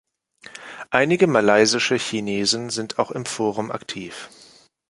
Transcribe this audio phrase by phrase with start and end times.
[0.89, 4.31] Einige malaysische Chinesen sind auch im Forum aktiv.